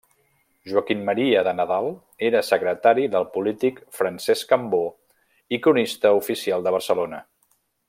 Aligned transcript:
Joaquim 0.69 1.01
Maria 1.09 1.43
de 1.47 1.51
Nadal, 1.57 1.89
era 2.29 2.41
secretari 2.47 3.05
del 3.17 3.27
polític 3.35 3.79
Francesc 3.99 4.49
Cambó 4.55 4.81
i 5.59 5.61
cronista 5.67 6.15
oficial 6.23 6.67
de 6.71 6.75
Barcelona. 6.79 7.23